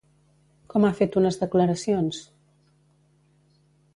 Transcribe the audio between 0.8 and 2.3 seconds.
ha fet unes declaracions?